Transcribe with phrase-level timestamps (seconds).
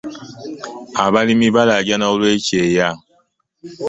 [1.05, 2.89] Abalimi balajana olwekyeya.